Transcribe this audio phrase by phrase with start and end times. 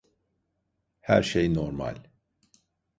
[1.01, 1.95] Her şey normal.